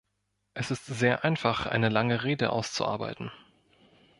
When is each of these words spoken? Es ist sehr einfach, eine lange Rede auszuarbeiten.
Es 0.55 0.71
ist 0.71 0.87
sehr 0.87 1.23
einfach, 1.23 1.67
eine 1.67 1.89
lange 1.89 2.23
Rede 2.23 2.49
auszuarbeiten. 2.49 3.31